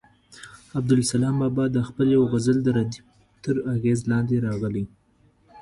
عبدالسلام 0.79 1.35
بابا 1.41 1.65
د 1.75 1.77
خپل 1.87 2.07
یوه 2.15 2.27
غزل 2.33 2.57
د 2.63 2.67
ردیف 2.77 3.05
تر 3.43 3.55
اغېز 3.75 3.99
لاندې 4.11 4.35
راغلی. 4.47 4.85